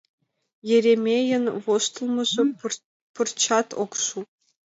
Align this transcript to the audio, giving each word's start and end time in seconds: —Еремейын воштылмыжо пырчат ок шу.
—Еремейын 0.75 1.45
воштылмыжо 1.63 2.41
пырчат 3.15 3.67
ок 3.83 3.91
шу. 4.03 4.19